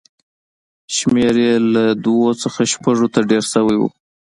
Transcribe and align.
شمېر 0.95 1.35
یې 1.45 1.53
له 1.73 1.83
دوو 2.05 2.29
څخه 2.43 2.59
شپږو 2.71 3.07
ته 3.13 3.19
ډېر 3.29 3.43
شوی 3.53 3.75
و. 3.79 3.83